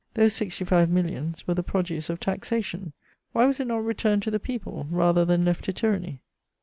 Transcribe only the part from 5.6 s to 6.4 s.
to tyranny!